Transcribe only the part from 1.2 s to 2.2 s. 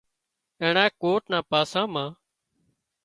نا پاسا مان